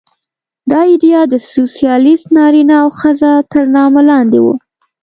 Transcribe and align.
دا 0.69 0.81
ایډیا 0.91 1.21
د 1.31 1.35
سوسیالېست 1.53 2.27
نارینه 2.37 2.75
او 2.83 2.89
ښځه 2.99 3.31
تر 3.51 3.63
نامه 3.75 4.01
لاندې 4.09 4.39
وه 4.45 4.55